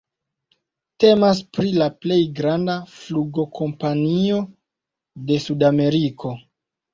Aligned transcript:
Temas 1.03 1.41
pri 1.57 1.73
la 1.81 1.89
plej 2.05 2.17
granda 2.39 2.77
flugkompanio 2.95 4.41
de 5.29 5.39
Sudameriko. 5.45 6.35